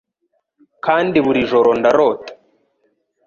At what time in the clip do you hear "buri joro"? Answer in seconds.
1.25-1.69